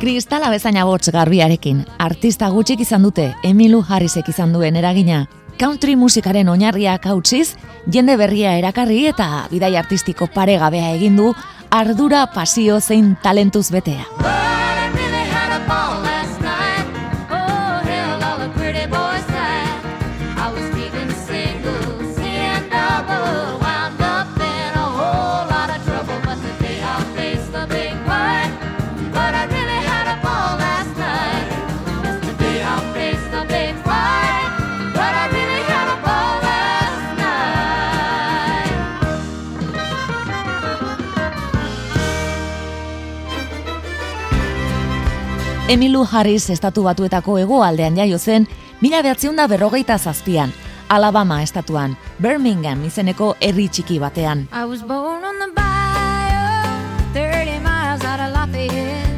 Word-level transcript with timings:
Kristala 0.00 0.48
bezaina 0.48 0.86
botz 0.88 1.10
garbiarekin, 1.12 1.82
artista 2.00 2.48
gutxik 2.48 2.80
izan 2.80 3.02
dute 3.04 3.26
Emilu 3.44 3.82
Harrisek 3.84 4.30
izan 4.32 4.54
duen 4.56 4.78
eragina. 4.80 5.26
Country 5.60 5.92
musikaren 5.92 6.48
oinarriak 6.48 7.04
hautsiz, 7.04 7.50
jende 7.92 8.14
berria 8.16 8.54
erakarri 8.56 9.02
eta 9.10 9.44
bidai 9.50 9.74
artistiko 9.76 10.30
paregabea 10.32 10.94
egin 10.96 11.20
du 11.20 11.34
ardura 11.68 12.24
pasio 12.32 12.80
zein 12.80 13.12
talentuz 13.22 13.68
betea. 13.68 14.08
Emilu 45.70 46.00
Harris 46.02 46.48
estatu 46.50 46.82
batuetako 46.82 47.36
egoaldean 47.38 47.94
jaio 47.94 48.16
zen, 48.18 48.48
mila 48.80 49.04
behatzion 49.06 49.36
da 49.38 49.44
berrogeita 49.46 49.98
zazpian, 49.98 50.50
Alabama 50.90 51.36
estatuan, 51.44 51.92
Birmingham 52.18 52.80
izeneko 52.88 53.36
herri 53.38 53.68
txiki 53.68 54.00
batean. 54.02 54.48
I 54.50 54.64
was 54.66 54.80
born 54.82 55.22
on 55.22 55.38
the 55.38 55.46
bayou, 55.54 57.12
30 57.14 57.60
miles 57.62 58.02
out 58.02 58.18
of 58.18 58.32
Lafayette. 58.34 59.14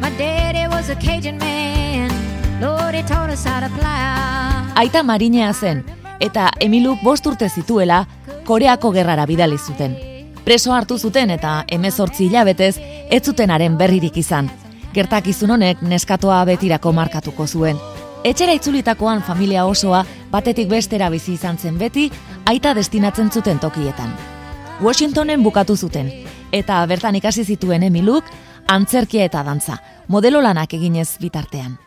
My 0.00 0.10
daddy 0.16 0.68
was 0.70 0.88
a 0.88 0.94
Cajun 0.94 1.38
man, 1.38 2.14
Lord 2.60 2.94
he 2.94 3.02
taught 3.02 3.32
us 3.32 3.42
how 3.44 3.58
to 3.58 3.68
fly. 3.74 4.70
Aita 4.76 5.02
marinea 5.02 5.52
zen, 5.52 5.82
eta 6.20 6.52
Emilu 6.60 6.94
bost 7.02 7.26
urte 7.26 7.48
zituela, 7.48 8.04
Koreako 8.44 8.92
gerrara 8.92 9.26
bidali 9.26 9.58
zuten. 9.58 9.98
Preso 10.44 10.72
hartu 10.72 10.96
zuten 10.96 11.34
eta 11.34 11.64
emezortzi 11.66 12.28
hilabetez, 12.28 12.76
ez 13.10 13.20
zutenaren 13.26 13.74
berririk 13.76 14.22
izan 14.22 14.52
gertakizun 14.96 15.52
honek 15.56 15.82
neskatoa 15.84 16.40
betirako 16.48 16.92
markatuko 16.96 17.46
zuen. 17.46 17.76
Etxera 18.24 18.54
itzulitakoan 18.56 19.20
familia 19.22 19.66
osoa 19.68 20.04
batetik 20.32 20.68
bestera 20.72 21.10
bizi 21.12 21.34
izan 21.36 21.58
zen 21.58 21.76
beti, 21.78 22.08
aita 22.46 22.72
destinatzen 22.74 23.30
zuten 23.30 23.60
tokietan. 23.62 24.14
Washingtonen 24.82 25.44
bukatu 25.44 25.76
zuten, 25.76 26.10
eta 26.52 26.80
bertan 26.88 27.16
ikasi 27.20 27.44
zituen 27.44 27.86
Emiluk, 27.86 28.24
antzerkia 28.68 29.28
eta 29.28 29.44
dantza, 29.44 29.78
modelo 30.08 30.42
lanak 30.42 30.74
eginez 30.74 31.16
bitartean. 31.20 31.78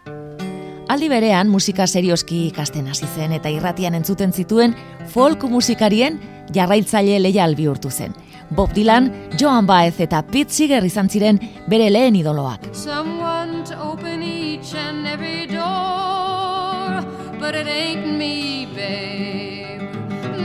Aldi 0.89 1.09
berean 1.09 1.49
musika 1.49 1.85
serioski 1.85 2.47
ikasten 2.47 2.87
hasi 2.89 3.05
zen 3.15 3.33
eta 3.37 3.49
irratian 3.53 3.93
entzuten 3.93 4.33
zituen 4.33 4.73
folk 5.13 5.43
musikarien 5.49 6.17
jarraitzaile 6.53 7.19
leia 7.21 7.43
albi 7.45 7.67
urtu 7.69 7.91
zen. 7.91 8.15
Bob 8.49 8.73
Dylan, 8.73 9.11
Joan 9.37 9.65
Baez 9.67 9.99
eta 10.01 10.21
Pete 10.25 10.51
Seeger 10.53 10.85
izan 10.85 11.09
ziren 11.09 11.39
bere 11.69 11.89
lehen 11.89 12.15
idoloak. 12.19 12.69
Someone 12.73 13.63
to 13.65 13.75
open 13.81 14.23
each 14.23 14.73
and 14.75 15.07
every 15.07 15.45
door, 15.47 17.03
but 17.39 17.55
it 17.55 17.67
ain't 17.67 18.17
me, 18.17 18.67
babe. 18.75 19.81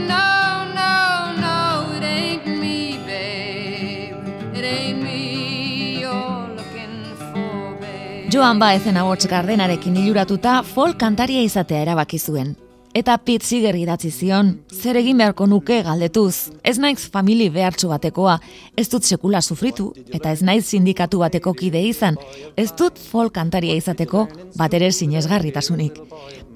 No, 0.07 0.65
no, 0.73 1.33
no, 1.41 1.97
it 1.97 2.03
ain't 2.03 2.47
me, 2.47 2.99
babe. 3.07 4.17
It 4.55 4.63
ain't 4.63 5.01
me 5.03 5.99
you're 6.01 6.47
looking 6.55 7.01
for, 7.17 7.77
babe. 7.81 8.29
Joan 8.29 8.59
Baezen 8.59 8.97
ahots 8.97 9.27
gardenarekin 9.27 9.97
iluratuta 10.03 10.61
folk 10.63 10.97
kantaria 10.97 11.41
izatea 11.41 11.81
erabaki 11.87 12.19
zuen 12.19 12.55
eta 12.95 13.17
Pete 13.19 13.43
Seeger 13.43 13.75
idatzi 13.75 14.07
zion, 14.07 14.53
zer 14.71 14.95
egin 14.95 15.19
beharko 15.19 15.45
nuke 15.51 15.81
galdetuz. 15.83 16.53
Ez 16.63 16.77
naiz 16.79 17.01
famili 17.11 17.49
behartxo 17.51 17.89
batekoa, 17.91 18.37
ez 18.79 18.87
dut 18.87 19.03
sekula 19.03 19.41
sufritu, 19.43 19.89
eta 20.15 20.31
ez 20.31 20.39
naiz 20.47 20.63
sindikatu 20.69 21.19
bateko 21.19 21.51
kide 21.59 21.81
izan, 21.83 22.15
ez 22.55 22.69
dut 22.79 22.95
folk 23.11 23.35
kantaria 23.35 23.75
izateko 23.75 24.29
bat 24.55 24.73
ere 24.79 24.93
sinesgarritasunik. 24.95 25.99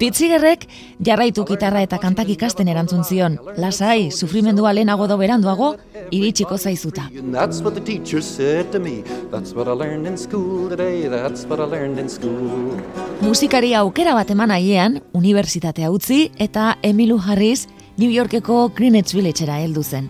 Pete 0.00 0.16
Seegerrek 0.16 0.64
jarraitu 1.04 1.44
gitarra 1.44 1.82
eta 1.84 1.98
kantak 2.00 2.32
ikasten 2.32 2.72
erantzun 2.72 3.04
zion, 3.04 3.36
lasai, 3.60 4.08
sufrimendua 4.10 4.72
lehenago 4.72 5.10
do 5.10 5.20
beranduago, 5.20 5.74
iritsiko 6.10 6.56
zaizuta. 6.56 7.10
That's 7.12 7.60
what 7.60 7.76
the 7.76 7.84
teacher 7.84 8.22
said 8.24 8.72
to 8.72 8.80
me. 8.80 9.04
That's 9.30 9.52
what 9.52 9.68
I 9.68 9.76
learned 9.76 10.08
in 10.08 10.16
school 10.16 10.70
today. 10.70 11.06
That's 11.06 11.44
what 11.44 11.60
I 11.60 11.68
learned 11.68 12.00
in 12.00 12.08
school. 12.08 12.80
Musikari 13.20 13.74
aukera 13.76 14.16
bat 14.16 14.32
eman 14.32 14.56
aiean, 14.56 15.02
unibertsitatea 15.12 15.92
utzi 15.92 16.29
eta 16.38 16.78
Emilu 16.82 17.18
Harris 17.18 17.68
New 17.96 18.10
Yorkeko 18.10 18.70
Greenwich 18.76 19.14
Villagera 19.14 19.58
heldu 19.60 19.82
zen. 19.82 20.08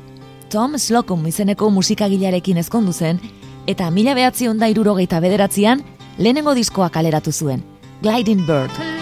Tom 0.50 0.78
Slocum 0.78 1.26
izeneko 1.26 1.70
musikagilarekin 1.70 2.58
ezkondu 2.62 2.92
zen 2.92 3.20
eta 3.66 3.90
mila 3.90 4.14
behatzi 4.14 4.48
onda 4.48 4.68
irurogeita 4.68 5.20
bederatzean 5.20 5.84
lehenengo 6.18 6.54
diskoa 6.54 6.90
kaleratu 6.90 7.32
zuen, 7.32 7.62
Gliding 8.02 8.46
Bird. 8.46 8.99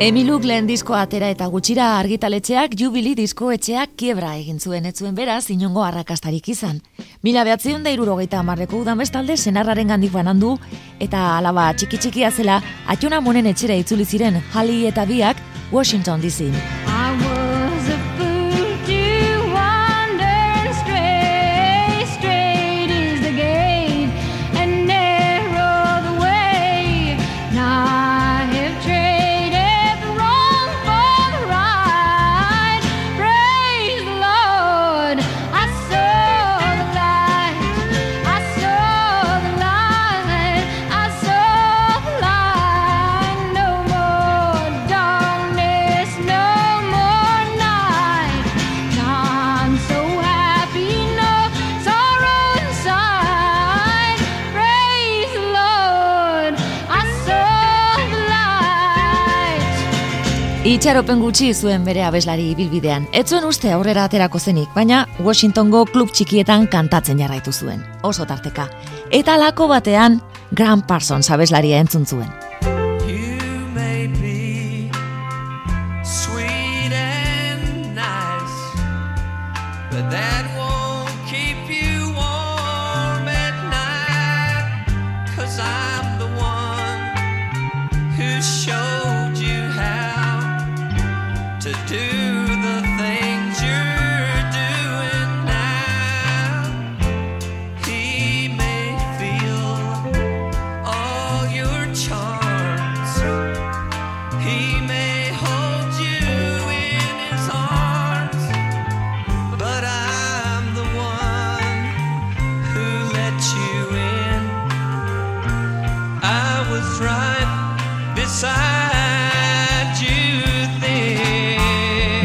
Emiluk 0.00 0.46
lehen 0.48 0.64
disko 0.64 0.94
atera 0.96 1.26
eta 1.28 1.44
gutxira 1.52 1.90
argitaletxeak 1.98 2.72
jubili 2.80 3.10
disko 3.18 3.50
etxeak 3.52 3.98
kiebra 4.00 4.30
egin 4.38 4.56
zuen 4.56 4.88
etzuen 4.88 5.12
beraz 5.18 5.50
inongo 5.52 5.84
arrakastarik 5.84 6.48
izan. 6.48 6.78
Mila 7.20 7.44
behatzion 7.44 7.84
da 7.84 7.92
irurogeita 7.92 8.40
amarreko 8.40 8.80
udan 8.80 9.04
bestalde 9.04 9.36
senarraren 9.36 9.92
gandik 9.92 10.16
banandu 10.16 10.56
eta 11.04 11.26
alaba 11.36 11.68
txiki 11.76 12.00
txikia 12.00 12.32
zela 12.32 12.62
atxona 12.88 13.20
monen 13.20 13.52
etxera 13.52 13.76
itzuli 13.76 14.08
ziren 14.08 14.40
Hali 14.54 14.86
eta 14.88 15.04
biak 15.04 15.48
Washington 15.70 16.24
DC. 16.24 16.48
Itxaropen 60.80 61.18
gutxi 61.20 61.50
zuen 61.52 61.82
bere 61.84 62.00
abeslari 62.08 62.54
bilbidean. 62.56 63.04
Ez 63.12 63.26
zuen 63.28 63.44
uste 63.44 63.68
aurrera 63.68 64.06
aterako 64.08 64.40
zenik, 64.40 64.70
baina 64.72 65.02
Washingtongo 65.20 65.84
klub 65.92 66.08
txikietan 66.08 66.64
kantatzen 66.72 67.20
jarraitu 67.20 67.52
zuen. 67.52 67.84
Oso 68.00 68.24
tarteka. 68.24 68.70
Eta 69.12 69.36
lako 69.36 69.68
batean, 69.68 70.22
Graham 70.56 70.80
Parsons 70.88 71.28
abeslaria 71.36 71.84
entzun 71.84 72.08
zuen. 72.08 72.32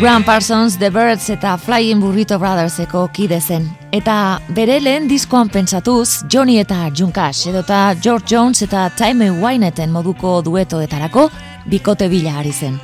Graham 0.05 0.23
Parsons, 0.23 0.77
The 0.77 0.91
Birds 0.91 1.29
eta 1.33 1.55
Flying 1.57 1.97
Burrito 1.99 2.37
Brotherseko 2.37 3.07
kide 3.09 3.39
zen. 3.41 3.63
Eta 3.89 4.37
bere 4.53 4.75
lehen 4.77 5.07
diskoan 5.09 5.49
pentsatuz, 5.49 6.27
Johnny 6.29 6.59
eta 6.61 6.91
Junkas, 6.93 7.47
edota 7.49 7.79
George 7.97 8.27
Jones 8.29 8.61
eta 8.61 8.83
Time 8.93 9.31
Wyneten 9.41 9.89
moduko 9.89 10.43
duetoetarako 10.45 11.23
bikote 11.71 12.05
bila 12.11 12.35
ari 12.37 12.51
zen. 12.53 12.75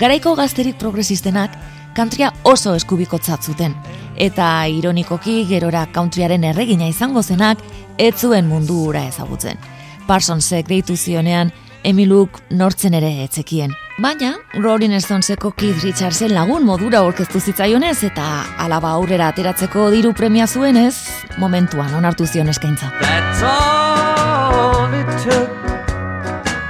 Garaiko 0.00 0.32
gazterik 0.38 0.78
progresistenak 0.80 1.58
kantria 1.92 2.30
oso 2.44 2.72
eskubikotzat 2.78 3.44
zuten. 3.44 3.74
Eta 4.16 4.46
ironikoki 4.72 5.42
gerora 5.50 5.82
countryaren 5.92 6.46
erregina 6.48 6.88
izango 6.88 7.22
zenak, 7.22 7.60
ez 7.98 8.14
zuen 8.16 8.48
mundu 8.48 8.86
ura 8.86 9.04
ezagutzen. 9.04 9.60
Parsonsek 10.06 10.72
deitu 10.72 10.96
zionean, 10.96 11.52
Emiluk 11.84 12.40
nortzen 12.50 12.96
ere 12.96 13.12
etzekien. 13.26 13.76
Baina, 13.98 14.36
Rolling 14.54 14.92
Stoneseko 15.00 15.50
Keith 15.58 15.82
Richardsen 15.82 16.30
lagun 16.30 16.62
modura 16.62 17.00
orkestu 17.02 17.40
zitzaionez 17.40 17.96
eta 18.06 18.26
alaba 18.62 18.92
aurrera 18.94 19.26
ateratzeko 19.32 19.88
diru 19.90 20.12
premia 20.14 20.46
zuenez, 20.46 20.94
momentuan 21.42 21.90
onartu 21.98 22.26
zion 22.26 22.46
eskaintza. 22.48 22.92
That's 23.00 23.42
all 23.42 24.94
it 24.94 25.10
took 25.24 25.50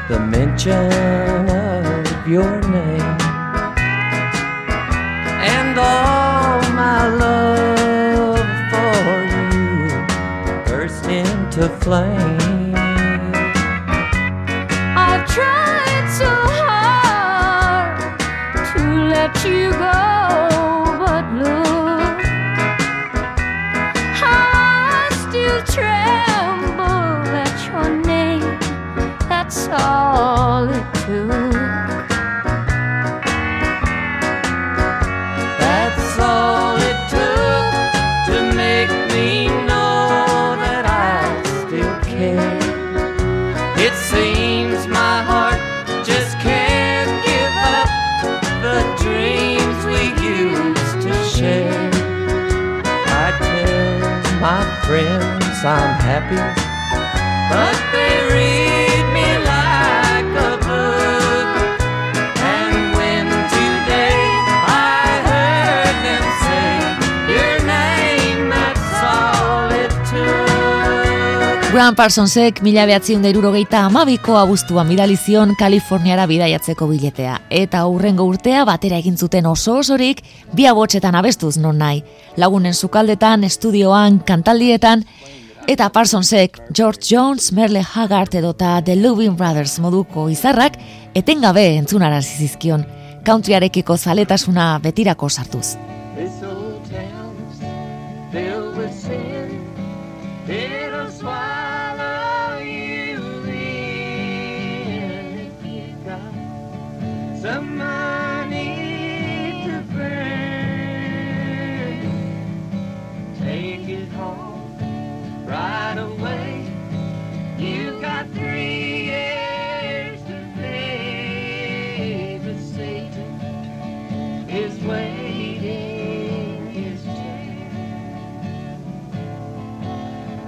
The 0.08 0.18
mention 0.18 1.50
of 1.50 2.26
your 2.26 2.62
name 2.70 3.18
And 5.44 5.78
all 5.78 6.62
my 6.72 7.08
love 7.08 8.48
for 8.72 9.18
you 9.52 10.64
Burst 10.64 11.04
into 11.04 11.68
flame 11.84 12.57
you 19.48 19.70
go, 19.70 20.07
happy, 56.18 56.36
but 57.50 57.78
they 57.92 58.14
read 58.34 59.06
me 59.14 59.28
like 59.46 60.32
a 60.50 60.54
book. 60.66 61.50
And 62.42 62.76
when 62.98 63.26
today 63.54 64.18
I 64.66 65.22
heard 65.30 65.96
them 66.06 66.24
say 66.42 66.74
your 67.30 67.54
name, 67.66 68.50
that's 68.50 68.98
all 69.02 69.70
it 69.70 69.94
took. 70.10 71.70
Graham 71.72 71.94
Parsonsek 71.94 72.62
mila 72.62 72.86
behatzion 72.90 73.22
da 73.22 73.30
irurogeita 73.30 73.84
amabiko 73.86 74.38
abuztuan 74.40 74.88
bidalizion 74.90 75.54
Kaliforniara 75.58 76.26
bidaiatzeko 76.26 76.88
biletea. 76.90 77.38
Eta 77.50 77.84
hurrengo 77.86 78.26
urtea 78.26 78.64
batera 78.66 78.98
egin 78.98 79.16
zuten 79.16 79.46
oso 79.46 79.78
osorik, 79.84 80.24
bi 80.52 80.66
abotxetan 80.66 81.14
abestuz 81.14 81.56
non 81.62 81.78
nahi. 81.78 82.02
Lagunen 82.36 82.74
sukaldetan, 82.74 83.44
estudioan, 83.44 84.18
kantaldietan, 84.26 85.04
eta 85.68 85.90
Parsonsek, 85.92 86.56
George 86.72 87.04
Jones, 87.10 87.52
Merle 87.52 87.82
Haggard 87.84 88.34
edota 88.34 88.80
The 88.84 88.96
Loving 88.96 89.36
Brothers 89.36 89.76
moduko 89.84 90.24
izarrak, 90.32 90.78
etengabe 91.14 91.66
entzunarazi 91.76 92.46
zizkion, 92.46 92.86
countryarekiko 93.28 93.98
zaletasuna 94.00 94.78
betirako 94.82 95.28
sartuz. 95.28 95.76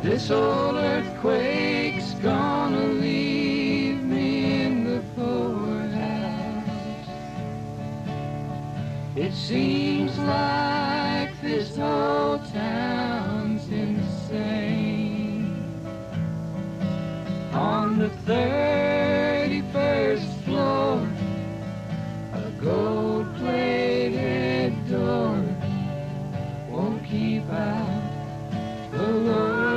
This 0.02 0.30
old 0.30 0.76
earthquake's 0.76 2.14
gonna 2.22 2.86
leave 2.86 4.02
me 4.02 4.62
in 4.62 4.84
the 4.84 5.02
poorhouse. 5.14 7.06
It 9.14 9.34
seems 9.34 10.18
like 10.20 11.38
this 11.42 11.76
whole 11.76 12.38
town's 12.38 13.68
insane. 13.68 15.54
On 17.52 17.98
the 17.98 18.08
31st 18.24 20.32
floor, 20.44 21.06
a 22.32 22.50
gold-plated 22.58 24.72
door 24.88 25.44
won't 26.70 27.04
keep 27.04 27.46
out. 27.50 27.99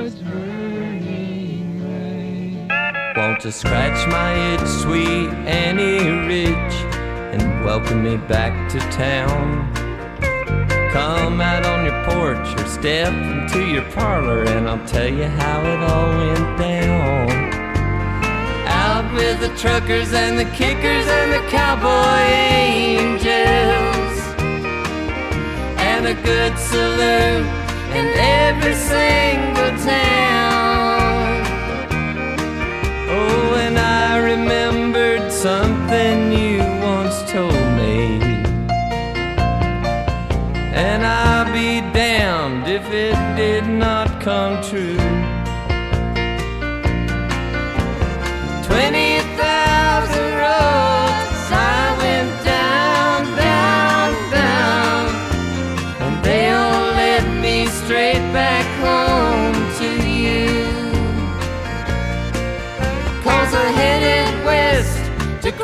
Lord's 0.04 0.20
burning 0.20 1.80
rain. 1.82 2.68
Want 3.16 3.40
to 3.40 3.54
scratch 3.54 4.06
my 4.10 4.34
itch, 4.54 4.68
sweet 4.68 5.30
Annie 5.48 6.28
Rich, 6.28 6.76
and 7.32 7.64
welcome 7.64 8.04
me 8.04 8.18
back 8.18 8.70
to 8.72 8.80
town. 8.92 9.74
Come 10.92 11.40
out 11.40 11.66
on 11.66 11.86
your 11.86 12.04
porch 12.04 12.60
or 12.60 12.68
step 12.68 13.14
into 13.14 13.66
your 13.66 13.90
parlor, 13.94 14.44
and 14.44 14.68
I'll 14.68 14.86
tell 14.86 15.08
you 15.08 15.24
how 15.24 15.62
it 15.62 15.80
all 15.90 16.10
went 16.18 16.60
down. 16.60 17.32
Out 18.68 19.14
with 19.14 19.40
the 19.40 19.56
truckers 19.58 20.12
and 20.12 20.38
the 20.38 20.52
kickers 20.52 21.08
and 21.08 21.32
the 21.32 21.50
cowboy 21.50 22.30
angels, 22.60 24.20
and 25.80 26.08
a 26.08 26.14
good 26.14 26.60
salute 26.60 27.63
in 27.96 28.08
every 28.18 28.74
single 28.74 29.74
town. 29.86 31.44
Oh, 33.10 33.56
and 33.66 33.78
I 33.78 34.18
remembered 34.18 35.32
something 35.32 36.32
you 36.32 36.60
once 36.82 37.18
told 37.32 37.66
me. 37.82 38.20
And 40.74 41.06
I'll 41.06 41.52
be 41.54 41.82
damned 41.94 42.68
if 42.68 42.86
it 42.90 43.18
did 43.36 43.66
not 43.68 44.08
come 44.22 44.64
true. 44.64 45.03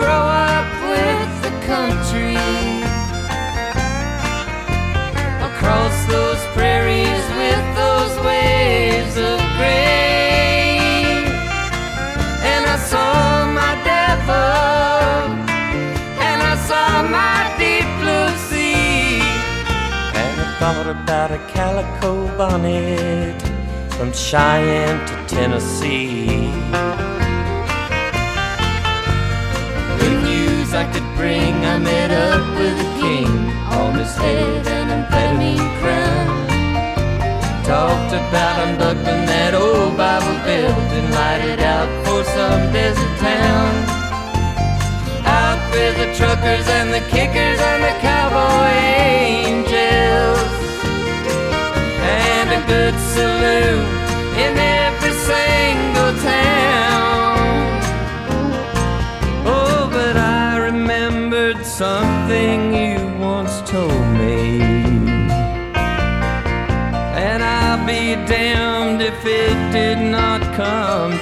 Grow 0.10 0.26
up 0.56 0.70
with 0.96 1.32
the 1.46 1.54
country. 1.74 2.38
Across 5.50 5.96
those 6.16 6.42
prairies 6.58 7.26
with 7.42 7.64
those 7.82 8.14
waves 8.30 9.16
of 9.30 9.38
grain. 9.58 11.22
And 12.52 12.64
I 12.76 12.78
saw 12.92 13.46
my 13.62 13.74
devil, 13.94 15.26
and 16.30 16.40
I 16.54 16.56
saw 16.70 16.90
my 17.20 17.38
deep 17.62 17.88
blue 18.02 18.30
sea. 18.50 19.22
And 20.24 20.36
I 20.46 20.48
thought 20.60 20.88
about 20.98 21.30
a 21.40 21.42
calico 21.54 22.12
bonnet 22.36 23.40
from 23.96 24.10
Cheyenne 24.12 25.00
to 25.10 25.16
Tennessee. 25.36 26.50
News 31.20 31.66
I 31.66 31.78
met 31.80 32.12
up 32.12 32.58
with 32.58 32.80
a 32.80 32.90
king 33.00 33.28
on 33.80 33.96
his 33.96 34.16
head 34.16 34.68
and 34.68 34.90
amphetamine 34.96 35.70
crown. 35.80 36.48
Talked 37.64 38.14
about 38.14 38.68
unbuckling 38.68 39.26
that 39.28 39.54
old 39.54 39.98
Bible 39.98 40.40
belt 40.48 40.90
and 40.98 41.12
light 41.14 41.44
it 41.46 41.60
out 41.60 41.90
for 42.06 42.24
some 42.24 42.72
desert 42.72 43.18
town. 43.20 43.72
Out 45.26 45.60
with 45.72 45.96
the 45.98 46.10
truckers 46.16 46.68
and 46.68 46.94
the 46.94 47.02
kickers 47.12 47.60
and 47.60 47.84
the 47.84 47.96
cowboy 48.00 48.72
angels. 49.28 50.52
And 52.02 52.50
a 52.50 52.62
good 52.68 52.96
salute 53.14 53.99
remembered 61.50 61.66
something 61.66 62.74
you 62.74 63.20
once 63.20 63.62
told 63.70 63.92
me. 64.18 64.62
And 67.16 67.44
I'll 67.44 67.86
be 67.86 68.16
damned 68.28 69.02
if 69.02 69.26
it 69.26 69.72
did 69.72 69.98
not 69.98 70.42
come 70.56 71.19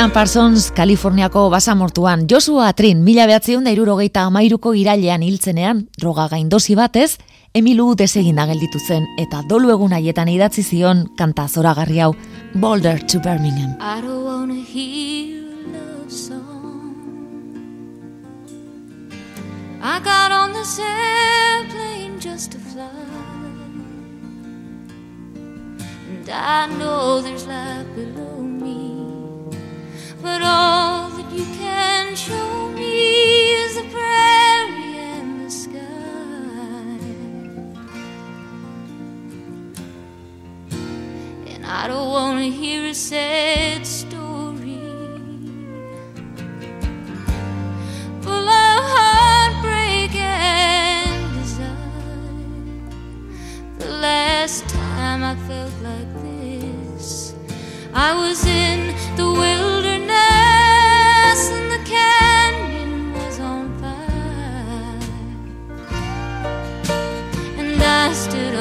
Graham 0.00 0.14
Parsons, 0.14 0.70
Kaliforniako 0.72 1.50
basamortuan, 1.52 2.22
Joshua 2.26 2.72
Trin, 2.72 3.02
mila 3.04 3.26
behatzion 3.28 3.66
da 3.68 3.74
irurogeita 3.74 4.22
amairuko 4.24 4.72
irailean 4.72 5.20
hiltzenean, 5.20 5.82
droga 6.00 6.24
gaindosi 6.32 6.72
batez, 6.78 7.18
Emilu 7.52 7.90
deseginda 8.00 8.46
gelditu 8.48 8.80
zen, 8.80 9.04
eta 9.20 9.42
dolu 9.50 9.74
egun 9.74 9.92
haietan 9.92 10.30
idatzi 10.32 10.64
zion 10.64 11.04
kanta 11.18 11.44
zoragarri 11.52 12.00
hau, 12.00 12.14
Boulder 12.54 13.04
to 13.12 13.20
Birmingham. 13.20 13.76
I 13.78 14.00
don't 14.00 14.24
wanna 14.24 14.54
hear 14.54 15.44
love 15.68 16.08
song. 16.08 17.44
I 19.82 20.00
got 20.00 20.32
on 20.32 20.54
this 20.54 20.80
airplane 20.80 22.18
just 22.18 22.52
to 22.52 22.58
fly. 22.72 22.88
And 26.08 26.30
I 26.30 26.68
know 26.78 27.20
there's 27.20 27.46
life 27.46 27.84
below. 27.94 28.39
But 30.22 30.42
all 30.42 31.08
that 31.08 31.32
you 31.32 31.44
can 31.56 32.14
show 32.14 32.68
me 32.72 33.52
is 33.54 33.74
the 33.76 33.84
prairie 33.84 34.98
and 34.98 35.46
the 35.46 35.50
sky. 35.50 36.98
And 41.46 41.64
I 41.64 41.88
don't 41.88 42.10
wanna 42.10 42.50
hear 42.60 42.90
a 42.90 42.94
sad 42.94 43.86
story 43.86 44.78
full 48.20 48.48
of 48.48 48.78
heartbreak 48.94 50.14
and 50.16 51.32
desire. 51.32 51.76
The 53.78 53.88
last 53.88 54.68
time 54.68 55.24
I 55.24 55.34
felt 55.48 55.72
like 55.82 56.12
this, 56.22 57.34
I 57.94 58.14
was 58.14 58.44
in 58.44 58.94
the 59.16 59.24
wilderness 59.24 59.69
I 68.10 68.12
stood 68.12 68.56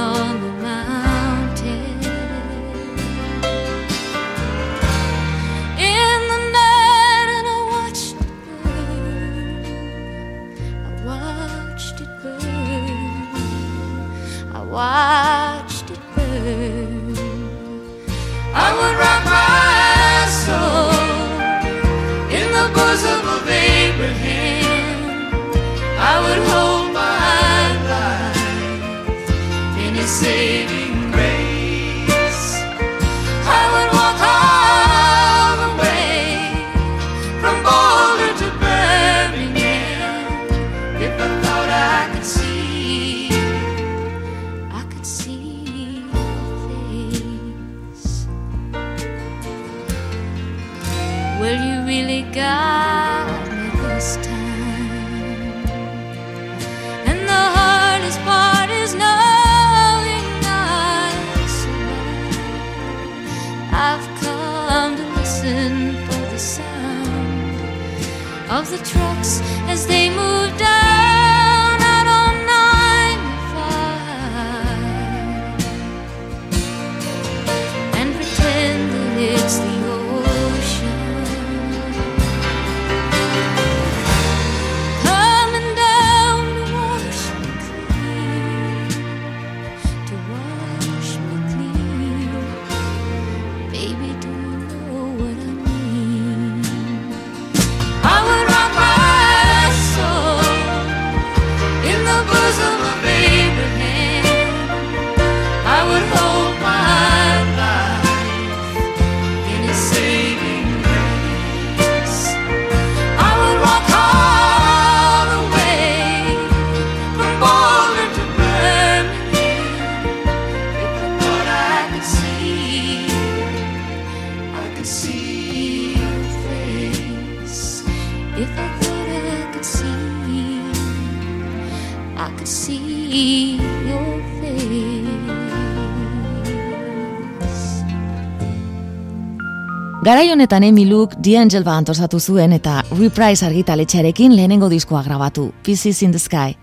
Garai 140.01 140.29
honetan 140.31 140.63
Emiluk 140.63 141.17
D'Angel 141.19 141.65
ba 141.67 141.73
antosatu 141.75 142.21
zuen 142.23 142.53
eta 142.55 142.85
Reprise 142.93 143.43
argitaletxearekin 143.45 144.31
lehenengo 144.31 144.69
diskoa 144.71 145.01
grabatu, 145.03 145.51
Pieces 145.61 146.01
in 146.03 146.11
the 146.11 146.19
Sky. 146.19 146.55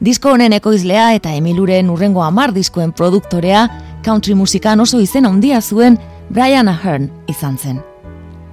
Disko 0.00 0.32
honen 0.34 0.52
ekoizlea 0.56 1.12
eta 1.14 1.30
Emiluren 1.38 1.90
urrengo 1.90 2.24
amar 2.24 2.50
diskoen 2.52 2.90
produktorea, 2.90 3.68
country 4.02 4.34
musikan 4.34 4.80
oso 4.80 4.98
izen 4.98 5.26
handia 5.26 5.60
zuen 5.62 6.00
Brian 6.30 6.66
Ahern 6.66 7.12
izan 7.28 7.58
zen. 7.58 7.78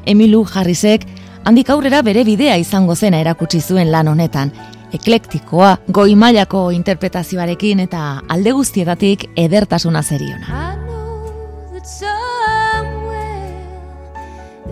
Emilu 0.06 0.46
Harrisek 0.46 1.08
handik 1.44 1.72
aurrera 1.74 2.04
bere 2.04 2.24
bidea 2.24 2.58
izango 2.62 2.96
zena 2.96 3.18
erakutsi 3.18 3.60
zuen 3.62 3.90
lan 3.92 4.08
honetan, 4.08 4.54
eklektikoa, 4.94 5.80
goi 5.90 6.14
mailako 6.16 6.70
interpretazioarekin 6.78 7.80
eta 7.90 8.22
alde 8.30 8.54
guztietatik 8.54 9.32
edertasuna 9.36 10.04
zeriona. 10.04 10.78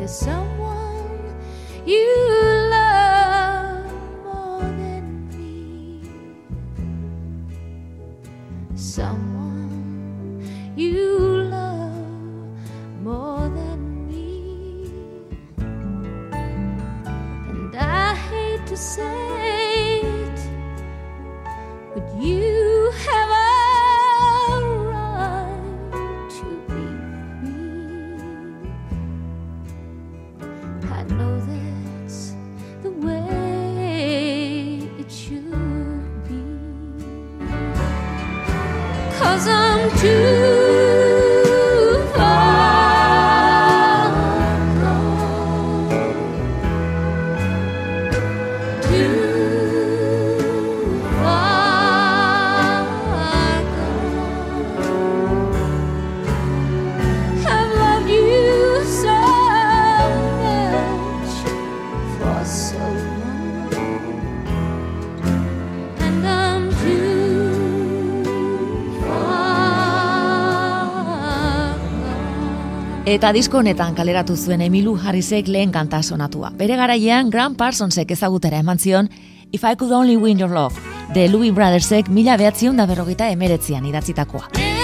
someone 0.08 1.36
you 1.86 2.06
love 2.70 3.92
more 4.24 4.62
than 4.62 5.28
me. 5.30 6.02
Someone 8.76 10.44
you 10.76 11.44
love 11.50 12.52
more 13.02 13.50
than 13.50 14.08
me. 14.08 14.92
And 15.58 17.76
I 17.76 18.14
hate 18.16 18.66
to 18.68 18.78
say 18.78 20.02
it, 20.02 20.40
but 21.96 22.22
you 22.22 22.92
have. 23.08 23.35
cause 39.36 39.48
I'm 39.50 39.90
too 40.00 40.45
Eta 73.16 73.30
disko 73.32 73.62
honetan 73.62 73.94
kaleratu 73.96 74.36
zuen 74.36 74.60
Emilu 74.66 74.98
Harrisek 75.00 75.48
lehen 75.48 75.72
kanta 75.72 76.02
sonatua. 76.04 76.50
Bere 76.60 76.76
garaian 76.76 77.30
Grand 77.32 77.56
Parsonsek 77.56 78.12
ezagutera 78.12 78.60
eman 78.60 78.76
zion 78.78 79.08
If 79.54 79.64
I 79.64 79.78
Could 79.80 79.94
Only 79.96 80.18
Win 80.18 80.44
Your 80.44 80.52
Love, 80.52 80.76
de 81.16 81.30
Louis 81.30 81.56
Brothersek 81.56 82.12
mila 82.12 82.36
behatziun 82.36 82.76
da 82.76 82.92
berrogeita 82.92 83.32
emeretzian 83.32 83.88
idatzitakoa. 83.88 84.75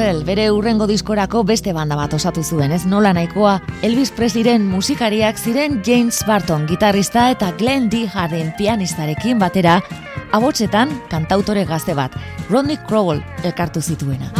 Motel 0.00 0.22
bere 0.24 0.46
urrengo 0.48 0.86
diskorako 0.88 1.42
beste 1.44 1.74
banda 1.76 1.92
bat 1.98 2.14
osatu 2.16 2.40
zuen, 2.40 2.72
ez 2.72 2.86
nola 2.88 3.10
nahikoa, 3.12 3.58
Elvis 3.84 4.08
Presleyren 4.16 4.64
musikariak 4.64 5.36
ziren 5.36 5.82
James 5.84 6.22
Barton 6.24 6.64
gitarrista 6.70 7.28
eta 7.34 7.52
Glenn 7.60 7.92
D. 7.92 8.06
Harden 8.08 8.54
pianistarekin 8.56 9.36
batera, 9.44 9.82
abotsetan 10.32 11.02
kantautore 11.12 11.68
gazte 11.68 11.92
bat, 11.92 12.16
Rodney 12.48 12.80
Crowell 12.88 13.20
elkartu 13.44 13.84
zituena. 13.84 14.39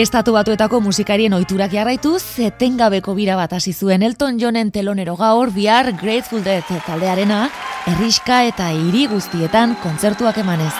Estatu 0.00 0.32
batuetako 0.32 0.78
musikarien 0.80 1.34
ohiturak 1.36 1.74
jarraituz, 1.76 2.22
etengabeko 2.46 3.12
bira 3.18 3.34
bat 3.36 3.52
hasi 3.52 3.74
zuen 3.74 4.00
Elton 4.06 4.38
Johnen 4.40 4.70
telonero 4.72 5.12
gaur 5.18 5.52
bihar 5.52 5.92
Grateful 5.92 6.40
Dead 6.46 6.64
taldearena, 6.86 7.42
herriska 7.84 8.46
eta 8.48 8.72
hiri 8.72 9.04
guztietan 9.12 9.76
kontzertuak 9.84 10.40
emanez. 10.40 10.72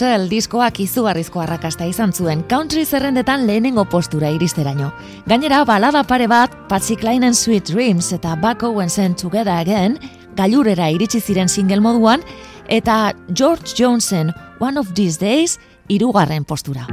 Hotel 0.00 0.30
diskoak 0.32 0.78
izugarrizko 0.80 1.42
arrakasta 1.42 1.84
izan 1.84 2.14
zuen 2.16 2.40
country 2.48 2.86
zerrendetan 2.88 3.42
lehenengo 3.44 3.82
postura 3.84 4.30
iristeraino. 4.32 4.86
Gainera, 5.28 5.58
balada 5.68 6.00
pare 6.08 6.24
bat 6.24 6.54
Patsy 6.70 6.96
Kleinen 6.96 7.36
Sweet 7.36 7.68
Dreams 7.68 8.08
eta 8.16 8.32
Buck 8.40 8.64
Owensen 8.64 9.12
Together 9.12 9.52
Again 9.58 9.98
gailurera 10.40 10.88
iritsi 10.88 11.20
ziren 11.20 11.52
single 11.52 11.84
moduan 11.84 12.24
eta 12.72 13.12
George 13.28 13.76
Johnson 13.76 14.32
One 14.58 14.80
of 14.80 14.94
These 14.96 15.20
Days 15.20 15.60
irugarren 15.92 16.48
postura. 16.48 16.88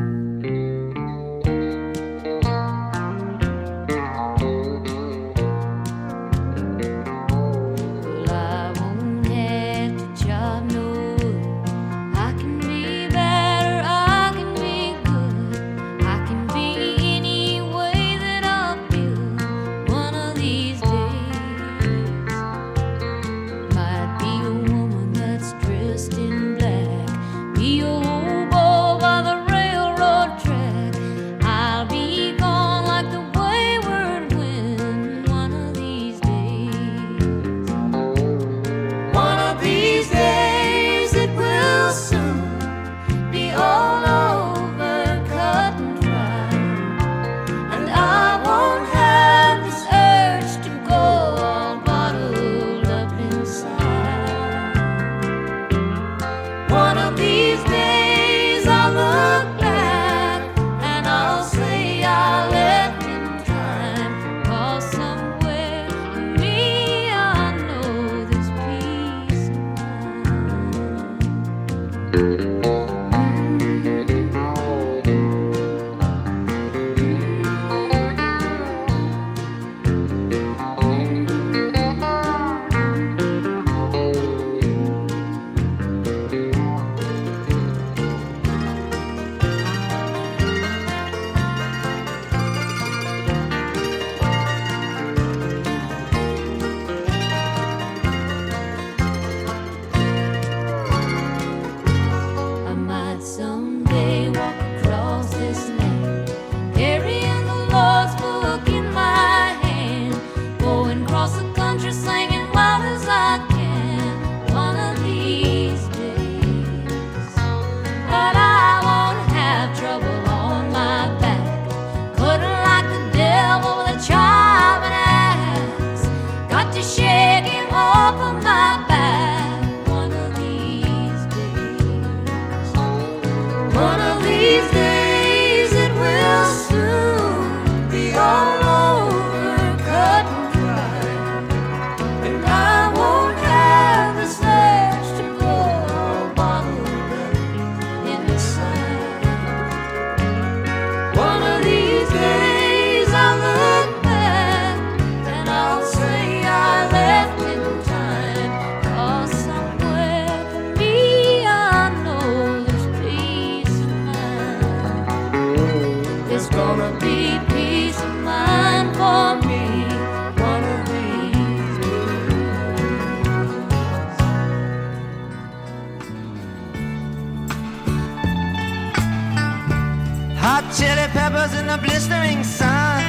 Chili 180.73 181.07
peppers 181.13 181.53
in 181.59 181.67
the 181.67 181.77
blistering 181.77 182.43
sun. 182.43 183.03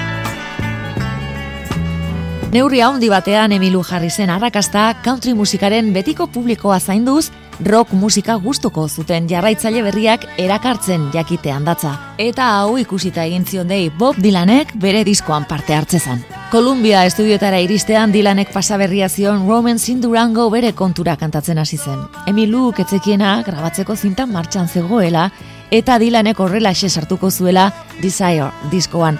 Neurri 2.49 2.81
handi 2.81 3.11
batean 3.13 3.53
Emilu 3.53 3.83
jarri 3.85 4.09
zen 4.09 4.31
arrakasta 4.33 4.95
country 5.05 5.35
musikaren 5.37 5.91
betiko 5.93 6.27
publikoa 6.33 6.79
zainduz, 6.81 7.29
rock 7.61 7.93
musika 7.93 8.39
gustuko 8.41 8.87
zuten 8.89 9.29
jarraitzaile 9.29 9.83
berriak 9.85 10.25
erakartzen 10.39 11.11
jakitean 11.13 11.67
datza. 11.69 11.93
Eta 12.17 12.47
hau 12.61 12.79
ikusita 12.81 13.27
egin 13.29 13.45
zion 13.45 13.69
dei 13.69 13.91
Bob 13.91 14.17
Dylanek 14.17 14.73
bere 14.81 15.05
diskoan 15.05 15.45
parte 15.45 15.77
hartzezan. 15.77 16.25
Columbia 16.49 17.05
estudiotara 17.05 17.61
iristean 17.61 18.15
Dylanek 18.15 18.55
pasaberria 18.55 19.11
zion 19.11 19.45
Roman 19.49 19.79
Sindurango 19.79 20.49
bere 20.49 20.73
kontura 20.73 21.19
kantatzen 21.21 21.59
hasi 21.59 21.77
zen. 21.77 22.01
Emilu 22.27 22.73
ketzekiena 22.73 23.43
grabatzeko 23.45 23.97
zintan 23.97 24.33
martxan 24.33 24.69
zegoela 24.69 25.29
eta 25.71 25.99
Dylanek 25.99 26.41
horrela 26.41 26.75
sartuko 26.75 27.31
zuela 27.31 27.73
Desire 28.03 28.51
diskoan. 28.71 29.19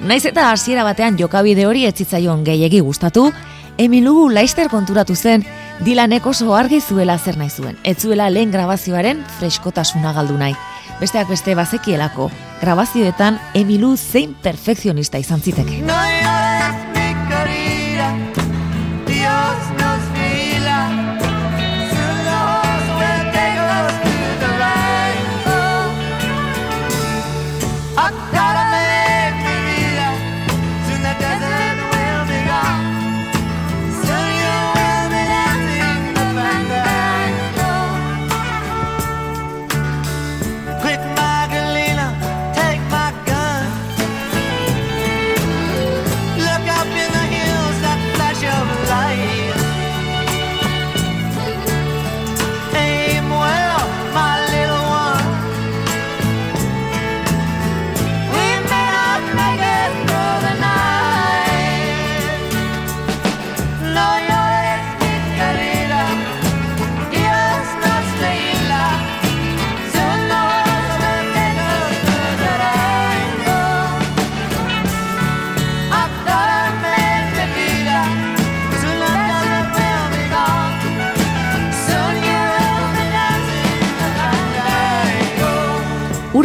Naiz 0.00 0.26
eta 0.26 0.50
hasiera 0.50 0.84
batean 0.84 1.16
jokabide 1.18 1.66
hori 1.66 1.86
etzitzaion 1.86 2.44
gehiegi 2.44 2.80
gustatu, 2.80 3.32
Emilu 3.78 4.28
Leister 4.28 4.68
konturatu 4.68 5.14
zen 5.14 5.44
Dylanek 5.84 6.26
oso 6.26 6.54
argi 6.54 6.80
zuela 6.80 7.18
zer 7.18 7.36
nahi 7.36 7.50
zuen. 7.50 7.76
Ez 7.84 7.98
zuela 8.00 8.30
lehen 8.30 8.50
grabazioaren 8.50 9.24
freskotasuna 9.38 10.12
galdu 10.12 10.38
nahi. 10.38 10.54
Besteak 11.00 11.28
beste 11.28 11.54
bazekielako, 11.54 12.30
grabazioetan 12.62 13.38
Emilu 13.54 13.96
zein 13.96 14.34
perfekzionista 14.42 15.18
izan 15.18 15.40
ziteke. 15.40 15.82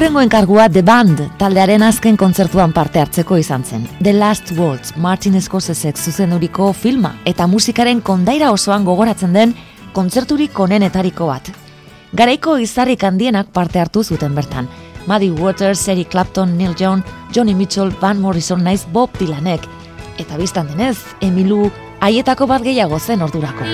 Urrengo 0.01 0.21
enkargua 0.25 0.63
The 0.67 0.81
Band 0.81 1.19
taldearen 1.37 1.83
azken 1.85 2.15
kontzertuan 2.17 2.71
parte 2.73 2.97
hartzeko 2.97 3.35
izan 3.37 3.61
zen. 3.61 3.83
The 4.01 4.15
Last 4.15 4.49
Words, 4.57 4.95
Martin 4.97 5.37
Scorsesek 5.37 5.99
zuzenduriko 6.01 6.71
filma 6.73 7.11
eta 7.29 7.45
musikaren 7.45 8.01
kondaira 8.01 8.49
osoan 8.49 8.81
gogoratzen 8.81 9.37
den 9.37 9.53
kontzerturik 9.93 10.57
onenetariko 10.57 11.29
bat. 11.29 11.51
Garaiko 12.17 12.57
izarrik 12.57 13.05
handienak 13.05 13.53
parte 13.53 13.77
hartu 13.77 14.01
zuten 14.01 14.33
bertan. 14.33 14.65
Muddy 15.05 15.29
Waters, 15.37 15.87
Eric 15.93 16.09
Clapton, 16.09 16.57
Neil 16.57 16.73
Young, 16.79 17.05
Johnny 17.31 17.53
Mitchell, 17.53 17.93
Van 18.01 18.17
Morrison 18.17 18.63
naiz 18.63 18.87
Bob 18.91 19.13
Dylanek. 19.19 19.69
Eta 20.17 20.41
biztan 20.41 20.73
denez, 20.73 20.97
Emilu 21.21 21.69
haietako 22.01 22.49
bat 22.49 22.65
gehiago 22.65 22.97
zen 22.97 23.21
ordurako. 23.21 23.69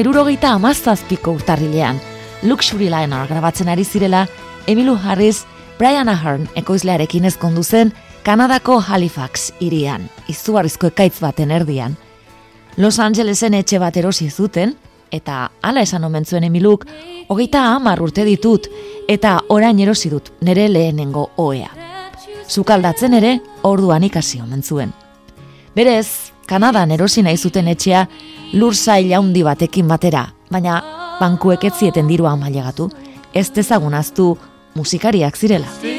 Erurogeita 0.00 0.54
amazazpiko 0.56 1.32
urtarrilean, 1.36 2.00
Luxury 2.42 2.88
Liner 2.88 3.26
grabatzen 3.28 3.68
ari 3.68 3.84
zirela, 3.84 4.26
Emilu 4.66 4.96
Harris, 4.96 5.44
Brian 5.78 6.08
Ahern 6.08 6.46
ekoizlearekin 6.56 7.26
ezkondu 7.28 7.62
zen, 7.62 7.92
Kanadako 8.24 8.78
Halifax 8.80 9.50
irian, 9.60 10.08
izugarrizko 10.28 10.88
ekaitz 10.88 11.20
baten 11.20 11.50
erdian. 11.50 11.96
Los 12.76 12.98
Angelesen 12.98 13.54
etxe 13.54 13.80
bat 13.80 13.96
erosi 13.96 14.30
zuten, 14.30 14.74
eta 15.12 15.50
hala 15.62 15.84
esan 15.84 16.04
omen 16.04 16.24
zuen 16.24 16.44
Emiluk, 16.48 16.86
hogeita 17.28 17.66
hamar 17.74 18.00
urte 18.00 18.24
ditut, 18.24 18.70
eta 19.08 19.38
orain 19.48 19.78
erosi 19.80 20.08
dut 20.12 20.32
nere 20.40 20.68
lehenengo 20.68 21.30
oea. 21.36 21.70
Zukaldatzen 22.48 23.14
ere, 23.20 23.38
orduan 23.62 24.04
ikasi 24.04 24.40
omen 24.40 24.62
zuen. 24.62 24.94
Berez, 25.76 26.32
Kanadan 26.50 26.90
erosi 26.90 27.22
nahi 27.22 27.38
zuten 27.38 27.68
etxea, 27.70 28.00
lur 28.58 28.74
zaila 28.74 29.20
handi 29.20 29.44
batekin 29.46 29.86
batera, 29.86 30.24
baina 30.50 30.80
bankuek 31.20 31.68
ez 31.68 31.76
zieten 31.78 32.10
dirua 32.10 32.34
mailegatu, 32.40 32.88
ez 33.30 33.46
dezagunaztu 33.54 34.32
musikariak 34.74 35.38
zirela. 35.38 35.89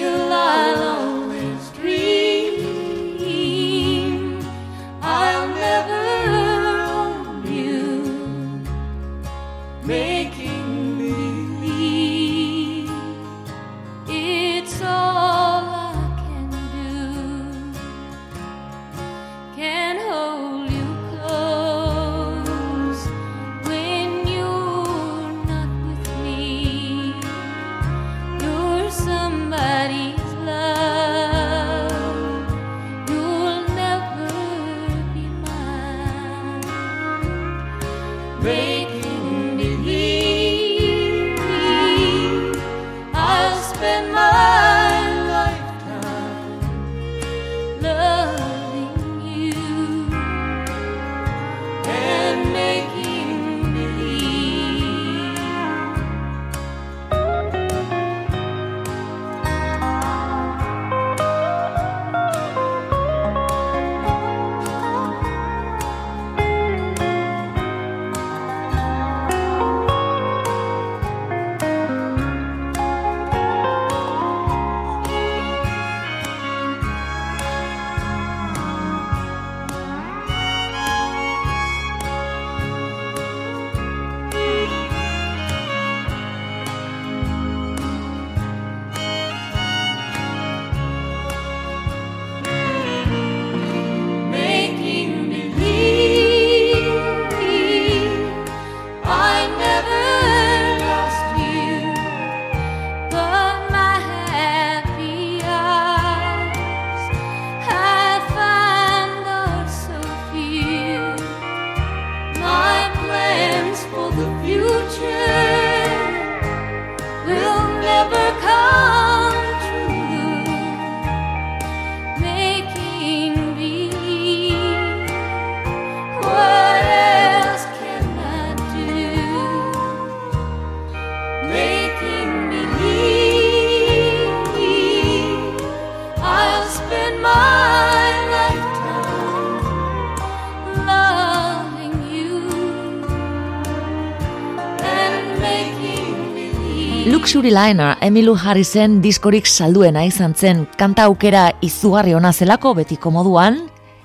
Luxury 147.32 147.54
Liner 147.56 147.96
Emilu 148.02 148.34
Harrisen 148.36 148.98
diskorik 149.00 149.46
salduena 149.48 150.02
izan 150.04 150.34
zen 150.36 150.66
kanta 150.76 151.06
aukera 151.08 151.46
izugarri 151.64 152.12
ona 152.12 152.34
zelako 152.34 152.74
betiko 152.76 153.08
moduan 153.16 153.62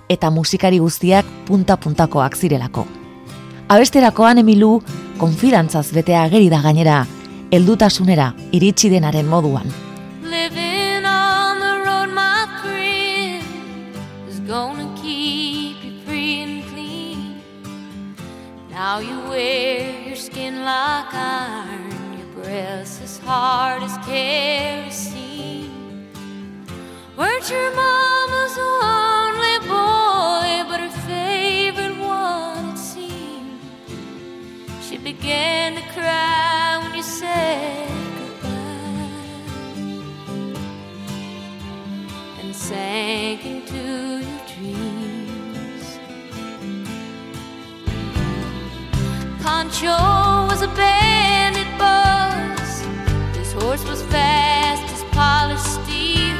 eta 0.08 0.30
musikari 0.30 0.78
guztiak 0.78 1.26
punta-puntakoak 1.48 2.36
zirelako. 2.38 2.84
Abesterakoan 3.66 4.38
Emilu 4.44 4.76
konfidantzaz 5.18 5.90
betea 5.96 6.22
ageri 6.22 6.46
da 6.54 6.60
gainera, 6.62 7.00
heldutasunera 7.50 8.30
iritsi 8.52 8.92
denaren 8.94 9.26
moduan. 9.26 9.74
Now 18.70 19.00
you 19.00 19.18
wear 19.28 20.06
your 20.06 20.14
skin 20.14 20.62
like 20.62 21.12
iron 21.12 21.96
breaths 22.46 23.00
as 23.02 23.15
hard 23.26 23.82
as 23.82 23.98
kerosene. 24.06 25.72
Weren't 27.16 27.50
your 27.50 27.70
mama's 27.74 28.56
only 28.56 29.58
boy, 29.66 30.62
but 30.70 30.78
her 30.78 30.94
favorite 31.08 31.98
one, 31.98 32.68
it 32.68 32.78
seemed. 32.78 33.60
She 34.80 34.96
began 34.98 35.74
to 35.74 35.82
cry 35.92 36.78
when 36.80 36.94
you 36.94 37.02
said 37.02 37.90
goodbye 38.20 39.10
and 42.40 42.54
sank 42.54 43.44
into 43.44 44.22
your 44.22 44.42
dreams. 44.54 45.86
Pancho 49.42 49.98
was 50.48 50.62
a 50.62 50.68
boy 50.68 51.05
horse 53.76 53.88
was 53.90 54.02
fast 54.04 54.82
as 54.94 55.04
polished 55.12 55.64
steel. 55.64 56.36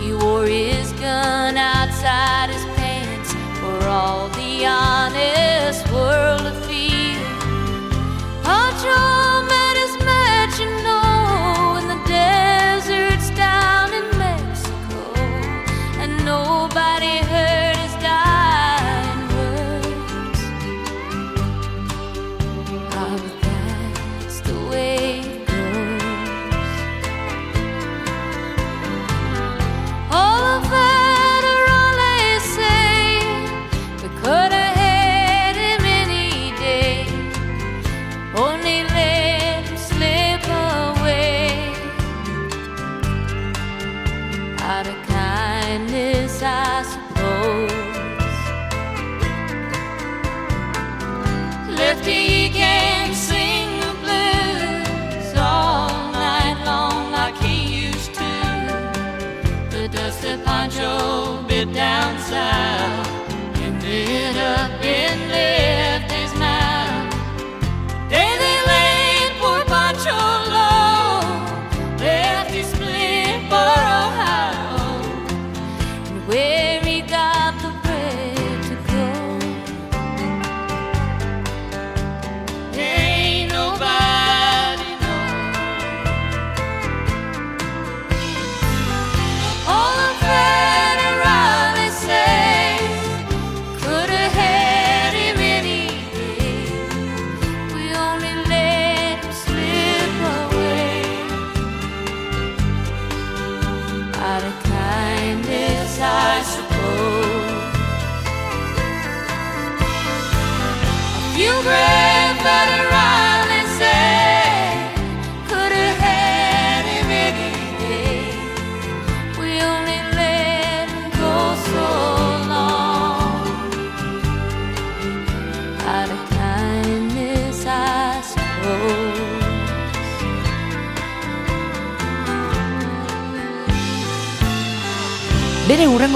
He 0.00 0.12
wore 0.12 0.46
his 0.46 0.92
gun 0.92 1.56
outside 1.56 2.50
his 2.50 2.64
pants 2.76 3.32
for 3.60 3.88
all 3.88 4.28
the 4.30 4.66
honest 4.66 5.55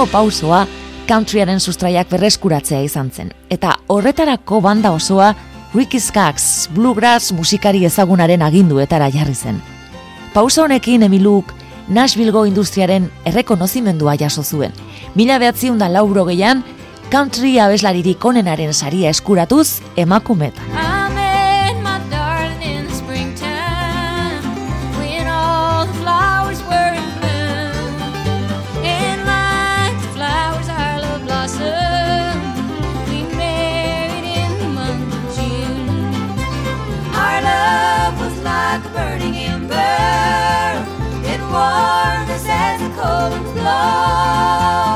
Bere 0.00 0.08
urrengo 0.08 0.16
pausoa 0.16 0.60
countryaren 1.04 1.58
sustraiak 1.60 2.08
berreskuratzea 2.08 2.78
izan 2.80 3.10
zen. 3.12 3.34
Eta 3.52 3.74
horretarako 3.92 4.62
banda 4.64 4.94
osoa 4.96 5.34
Ricky 5.74 6.00
Skaggs 6.00 6.70
bluegrass 6.72 7.34
musikari 7.36 7.84
ezagunaren 7.84 8.40
aginduetara 8.40 9.10
jarri 9.12 9.34
zen. 9.34 9.60
Pauso 10.32 10.64
honekin 10.64 11.02
Emiluk 11.02 11.52
Nashvillego 11.88 12.46
industriaren 12.48 13.10
errekonozimendua 13.26 14.16
jaso 14.16 14.42
zuen. 14.42 14.72
Mila 15.14 15.36
behatziun 15.38 15.76
da 15.78 15.90
lauro 15.92 16.24
gehian, 16.24 16.64
country 17.12 17.58
abeslaririk 17.58 18.24
onenaren 18.24 18.72
saria 18.72 19.10
eskuratuz 19.10 19.82
emakumetan. 19.96 20.99
love. 43.70 44.89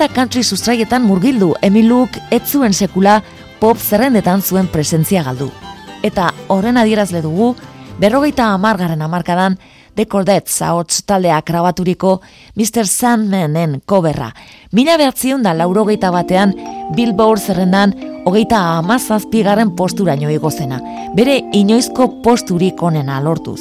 Eta 0.00 0.14
country 0.14 0.40
sustraietan 0.42 1.02
murgildu, 1.04 1.50
Emiluk 1.60 2.14
ez 2.32 2.40
zuen 2.48 2.72
sekula 2.72 3.18
pop 3.60 3.76
zerrendetan 3.76 4.40
zuen 4.40 4.70
presentzia 4.72 5.20
galdu. 5.26 5.50
Eta 6.02 6.30
horren 6.48 6.78
adierazle 6.80 7.20
dugu, 7.20 7.50
berrogeita 8.00 8.46
amargaren 8.54 9.02
amarkadan, 9.02 9.58
The 9.96 10.06
Cordettes 10.06 10.62
ahots 10.62 11.02
taldeak 11.04 11.44
grabaturiko 11.44 12.22
Mr. 12.56 12.86
Sandmanen 12.86 13.82
koberra. 13.84 14.30
Mila 14.72 14.96
behatzion 14.96 15.42
da 15.44 15.52
laurogeita 15.52 16.08
batean 16.14 16.54
Billboard 16.96 17.42
zerrendan 17.42 17.92
hogeita 18.24 18.62
amazazpigaren 18.78 19.76
posturaino 19.76 20.32
igozena. 20.32 20.80
Bere 21.12 21.42
inoizko 21.52 22.22
posturik 22.24 22.80
onena 22.82 23.20
lortuz. 23.20 23.60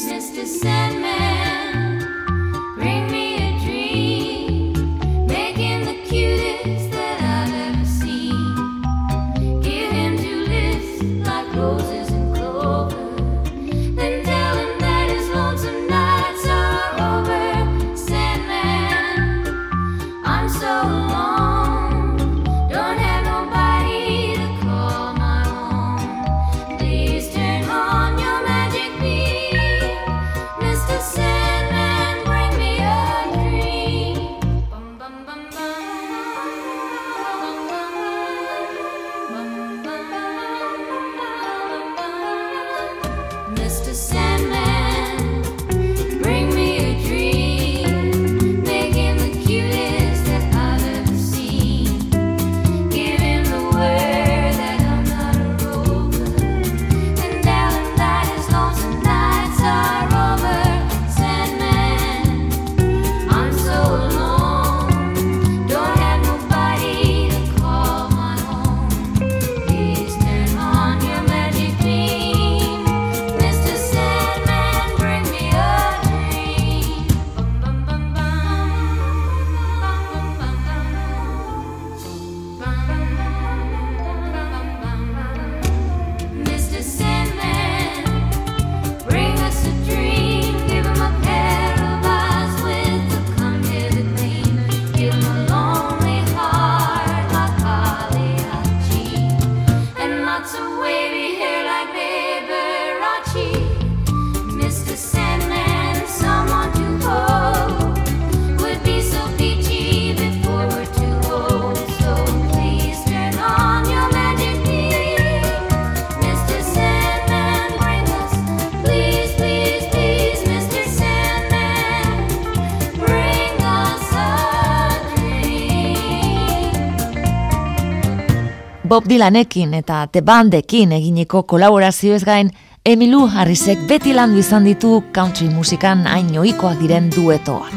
Bob 128.90 129.06
Dylanekin 129.10 129.74
eta 129.74 130.08
The 130.08 130.22
Bandekin 130.26 130.92
eginiko 130.92 131.44
kolaborazio 131.44 132.16
ez 132.16 132.24
gain, 132.26 132.48
Emilu 132.86 133.28
Harrisek 133.30 133.84
beti 133.88 134.16
landu 134.18 134.40
izan 134.42 134.66
ditu 134.66 135.04
country 135.14 135.50
musikan 135.54 136.08
hain 136.10 136.32
oikoak 136.42 136.80
diren 136.82 137.12
duetoak. 137.14 137.76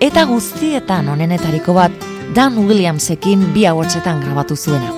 Eta 0.00 0.24
guztietan 0.30 1.08
onenetariko 1.12 1.74
bat, 1.76 2.06
Dan 2.34 2.56
Williamsekin 2.68 3.44
bi 3.52 3.66
hauetxetan 3.68 4.22
grabatu 4.24 4.56
zuena. 4.56 4.94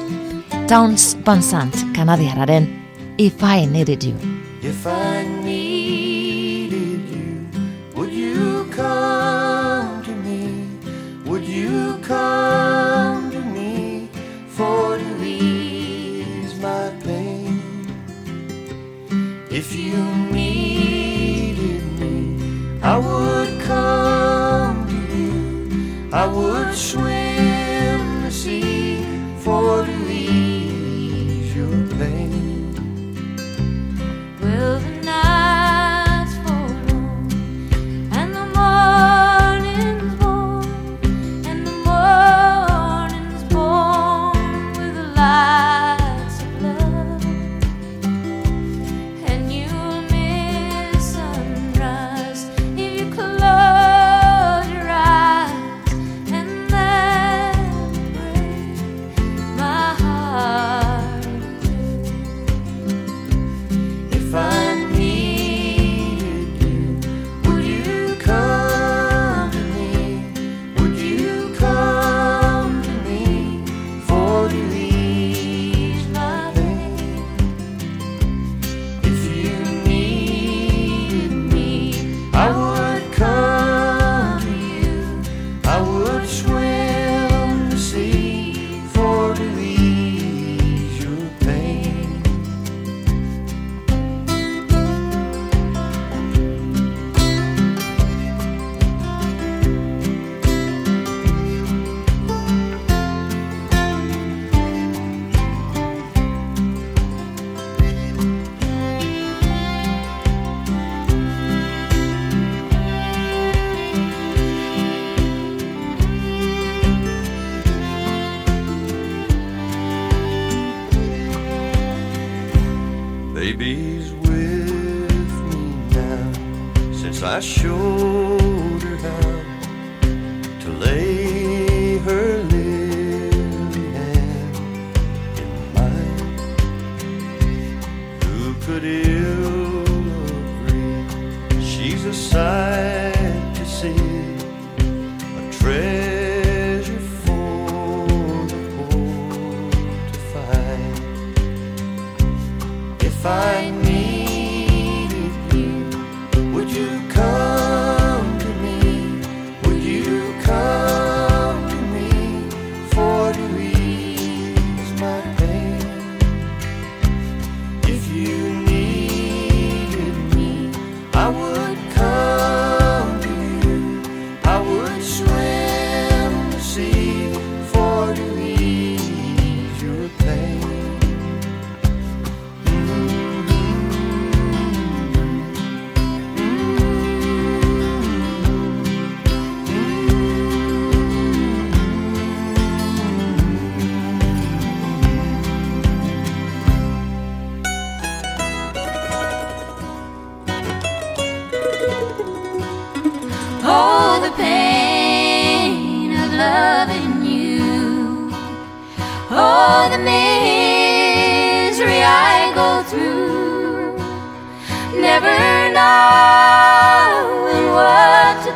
Towns 0.69 1.17
Van 1.27 1.43
Sant, 1.43 1.83
kanadiararen, 1.97 2.71
If 3.19 3.43
I 3.43 3.67
Needed 3.67 4.07
You. 4.07 4.15
If 4.63 4.87
I 4.87 5.27
needed 5.43 5.70
If 19.63 19.77
you 19.77 20.03
needed 20.33 21.85
me, 22.01 22.81
I 22.83 22.97
would 22.97 23.61
come 23.61 24.87
to 24.89 25.01
you. 25.19 26.09
I 26.11 26.27
would 26.27 26.75
swim 26.75 27.50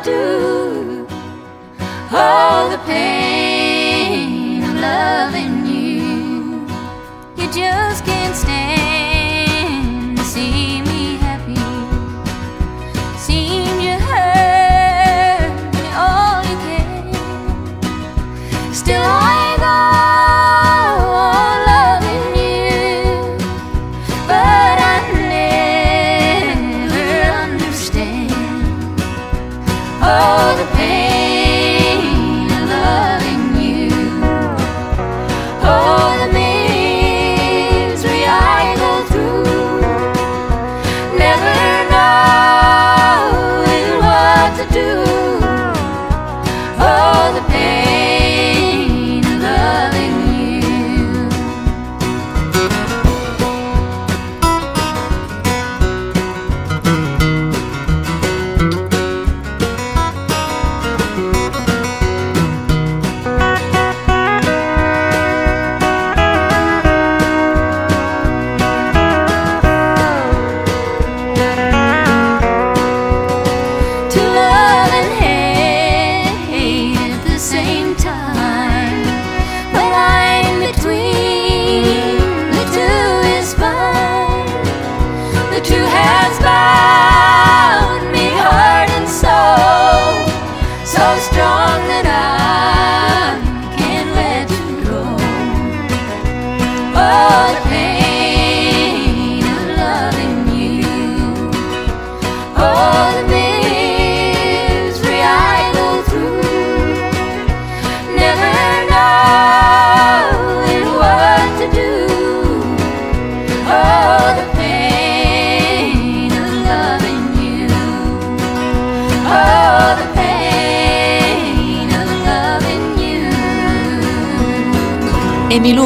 do 0.05 1.07
all 2.11 2.69
the 2.69 2.77
pain 2.85 4.61
of 4.63 4.75
loving 4.75 5.65
you. 5.65 6.67
You 7.35 7.51
just 7.51 7.84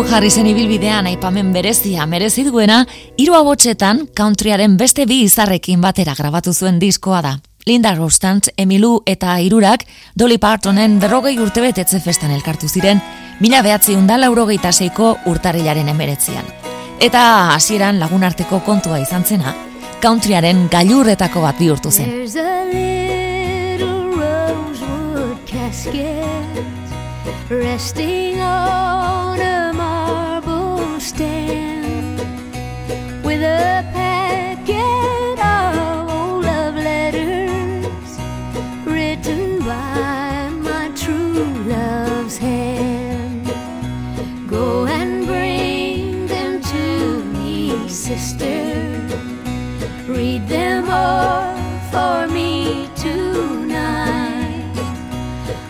jarri 0.10 0.30
zen 0.34 0.48
ibilbidean 0.50 1.06
aipamen 1.06 1.52
berezia 1.54 2.06
merezi 2.10 2.42
duena, 2.48 2.80
hiru 3.22 3.36
abotsetan 3.38 4.08
countryaren 4.18 4.74
beste 4.78 5.06
bi 5.06 5.20
izarrekin 5.28 5.82
batera 5.82 6.16
grabatu 6.18 6.54
zuen 6.54 6.80
diskoa 6.82 7.20
da. 7.22 7.34
Linda 7.68 7.92
Rostant, 7.94 8.50
Emilu 8.58 9.04
eta 9.06 9.38
Irurak 9.46 9.84
Dolly 10.18 10.40
Partonen 10.42 10.98
berrogei 11.00 11.36
urte 11.38 11.62
betetze 11.62 12.00
festan 12.02 12.32
elkartu 12.34 12.68
ziren, 12.68 13.02
mila 13.40 13.62
behatzi 13.62 13.94
undala 13.96 14.32
urogeita 14.34 14.72
seiko 14.72 15.16
urtarilaren 15.30 15.92
emeretzian. 15.94 16.48
Eta 17.00 17.54
hasieran 17.54 18.00
lagunarteko 18.00 18.64
kontua 18.66 18.98
izan 19.04 19.26
zena, 19.26 19.54
countryaren 20.02 20.68
gailurretako 20.72 21.46
bat 21.46 21.60
bihurtu 21.60 21.92
zen. 21.92 22.10
resting 27.50 28.40
on 28.40 29.42
a 29.42 29.59
stand 31.00 32.20
with 33.24 33.42
a 33.42 33.90
packet 33.94 35.40
of 35.40 36.10
old 36.10 36.44
love 36.44 36.76
letters 36.76 38.20
written 38.86 39.60
by 39.60 40.50
my 40.62 40.92
true 40.96 41.46
love's 41.64 42.38
hand. 42.38 43.48
Go 44.50 44.86
and 44.88 45.26
bring 45.26 46.28
them 46.28 46.62
to 46.62 47.24
me, 47.34 47.88
sister. 47.88 48.60
Read 50.06 50.48
them 50.50 50.90
all 50.90 51.56
for 51.92 52.28
me 52.28 52.90
tonight. 52.98 54.74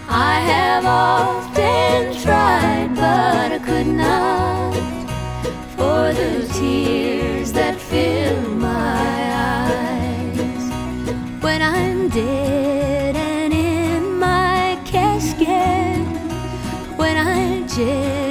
I 0.09 0.39
have 0.39 0.85
all 0.85 1.39
tears 6.59 7.53
that 7.53 7.79
fill 7.79 8.41
my 8.55 9.11
eyes. 9.55 10.63
When 11.41 11.61
I'm 11.61 12.09
dead 12.09 13.15
and 13.15 13.53
in 13.53 14.19
my 14.19 14.77
casket 14.85 16.05
when 16.97 17.15
I 17.17 17.65
gently 17.67 18.28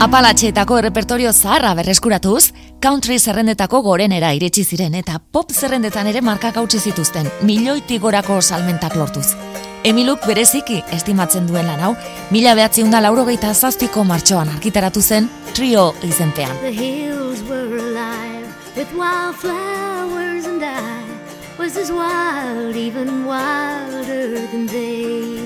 Apalatxeetako 0.00 0.78
errepertorio 0.80 1.28
zaharra 1.30 1.74
berreskuratuz, 1.76 2.54
country 2.80 3.18
zerrendetako 3.20 3.82
gorenera 3.84 4.30
iritsi 4.32 4.62
ziren 4.64 4.94
eta 4.96 5.18
pop 5.20 5.50
zerrendetan 5.52 6.06
ere 6.08 6.22
markak 6.24 6.56
hautsi 6.56 6.78
zituzten, 6.80 7.28
milioitik 7.44 8.00
gorako 8.00 8.38
salmentak 8.40 8.96
lortuz. 8.96 9.34
Emiluk 9.84 10.24
bereziki 10.24 10.78
estimatzen 10.96 11.44
duen 11.50 11.68
lan 11.68 11.84
hau, 11.84 11.90
mila 12.32 12.54
behatziunda 12.56 13.02
laurogeita 13.04 13.52
zazpiko 13.52 14.06
martxoan 14.08 14.48
arkitaratu 14.54 15.02
zen 15.02 15.28
trio 15.52 15.90
izenpean. 16.08 16.56
The 16.62 16.72
hills 16.72 17.44
were 17.44 17.76
alive 17.76 18.48
with 18.80 18.88
wildflowers, 18.96 20.48
and 20.48 20.64
I 20.64 21.04
was 21.58 21.76
as 21.76 21.92
wild, 21.92 22.74
even 22.74 23.26
wilder 23.26 24.40
than 24.48 24.66
they. 24.66 25.44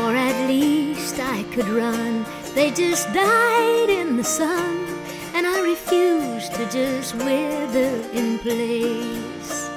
Or 0.00 0.16
at 0.16 0.48
least 0.48 1.20
I 1.20 1.44
could 1.52 1.68
run. 1.68 2.24
They 2.54 2.70
just 2.70 3.12
died 3.12 3.88
in 3.88 4.16
the 4.16 4.24
sun, 4.24 4.86
and 5.34 5.46
I 5.46 5.60
refuse 5.60 6.48
to 6.50 6.64
just 6.70 7.14
wither 7.14 8.02
in 8.12 8.38
place. 8.40 9.70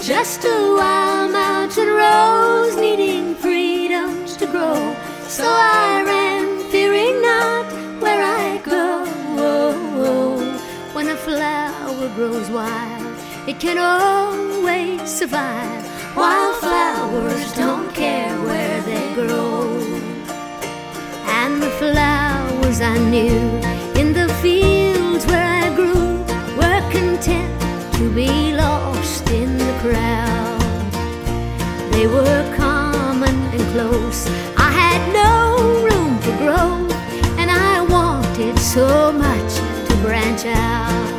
Just 0.00 0.44
a 0.44 0.74
wild 0.76 1.32
mountain 1.32 1.88
rose 1.88 2.76
needing 2.76 3.34
freedoms 3.34 4.36
to 4.36 4.46
grow. 4.46 4.96
So 5.28 5.44
I 5.46 6.02
ran, 6.04 6.70
fearing 6.70 7.20
not 7.22 7.66
where 8.00 8.22
I 8.22 8.58
go. 8.58 9.04
When 10.94 11.08
a 11.08 11.16
flower 11.16 12.08
grows 12.14 12.48
wild, 12.50 13.16
it 13.48 13.58
can 13.58 13.78
always 13.78 15.10
survive. 15.10 15.82
Wildflowers 16.16 17.52
don't 17.54 17.92
care 17.92 18.38
where. 18.42 18.61
And 21.44 21.60
the 21.60 21.70
flowers 21.70 22.80
I 22.80 22.96
knew 23.10 23.40
in 24.00 24.12
the 24.12 24.28
fields 24.40 25.26
where 25.26 25.44
I 25.64 25.74
grew 25.74 26.22
were 26.56 26.82
content 26.92 27.52
to 27.96 28.04
be 28.14 28.54
lost 28.54 29.28
in 29.28 29.58
the 29.58 29.74
crowd. 29.82 30.92
They 31.92 32.06
were 32.06 32.44
common 32.56 33.36
and 33.54 33.62
close. 33.74 34.20
I 34.56 34.70
had 34.82 35.02
no 35.22 35.34
room 35.86 36.12
for 36.24 36.36
growth, 36.44 36.92
and 37.40 37.50
I 37.50 37.82
wanted 37.96 38.56
so 38.60 39.10
much 39.10 39.52
to 39.88 39.94
branch 39.96 40.44
out. 40.46 41.18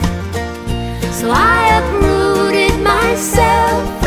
So 1.12 1.32
I 1.32 1.60
uprooted 1.80 2.80
myself 2.82 4.03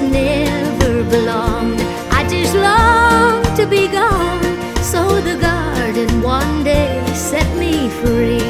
Never 0.00 1.04
belonged, 1.04 1.80
I 2.10 2.28
just 2.28 2.54
longed 2.54 3.56
to 3.56 3.66
be 3.66 3.88
gone. 3.88 4.42
So 4.82 5.20
the 5.22 5.36
garden 5.40 6.22
one 6.22 6.64
day 6.64 7.02
set 7.14 7.48
me 7.56 7.88
free. 7.88 8.40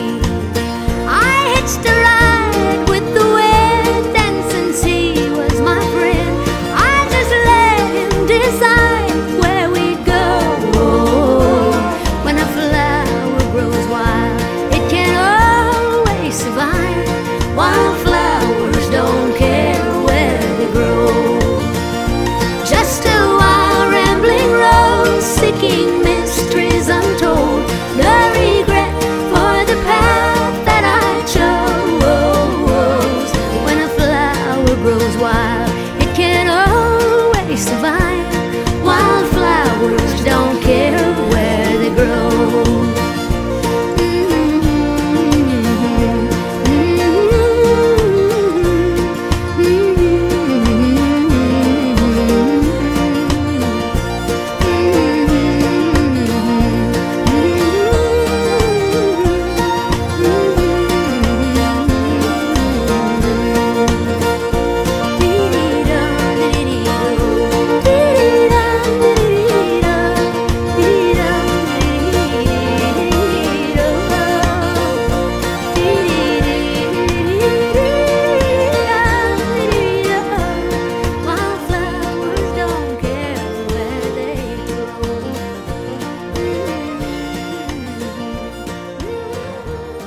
I 1.07 1.55
hitched 1.55 1.87
a 1.87 1.95
ride 2.03 2.36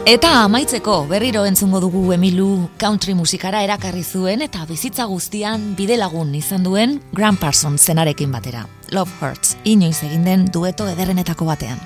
Eta 0.09 0.29
amaitzeko 0.41 1.03
berriro 1.05 1.43
entzungo 1.45 1.77
dugu 1.83 1.99
Emilu 2.15 2.71
country 2.81 3.13
musikara 3.13 3.59
erakarri 3.61 4.01
zuen 4.01 4.41
eta 4.41 4.63
bizitza 4.65 5.05
guztian 5.05 5.75
bidelagun 5.77 6.31
izan 6.33 6.65
duen 6.65 6.95
Grant 7.13 7.37
Parsons 7.37 7.85
zenarekin 7.85 8.33
batera. 8.33 8.63
Love 8.89 9.13
Hurts, 9.21 9.53
inoiz 9.69 9.99
egin 10.07 10.25
den 10.25 10.47
dueto 10.49 10.89
ederrenetako 10.89 11.45
batean. 11.51 11.77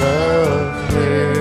love. 0.00 1.39